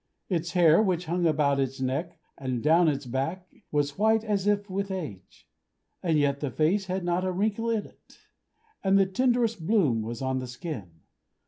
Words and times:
Its 0.29 0.53
hair, 0.53 0.81
which 0.81 1.05
hung 1.05 1.27
about 1.27 1.59
its 1.59 1.79
neck 1.79 2.17
and 2.35 2.63
down 2.63 2.87
its 2.87 3.05
back, 3.05 3.47
was 3.71 3.99
white 3.99 4.23
as 4.23 4.47
if 4.47 4.67
with 4.67 4.89
age; 4.89 5.47
and 6.01 6.17
yet 6.17 6.39
the 6.39 6.49
face 6.49 6.87
had 6.87 7.03
not 7.03 7.23
a 7.23 7.31
wrinkle 7.31 7.69
in 7.69 7.85
it, 7.85 8.17
and 8.83 8.97
the 8.97 9.05
tenderest 9.05 9.67
bloom 9.67 10.01
was 10.01 10.19
on 10.19 10.39
the 10.39 10.47
skin. 10.47 11.01